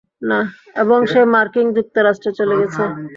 [0.81, 2.83] এবং সে মার্কিন যুক্তরাষ্ট্রে চলে গেছে।